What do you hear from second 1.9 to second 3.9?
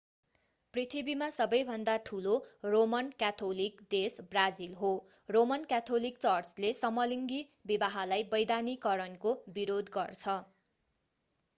ठूलो Roman Catholic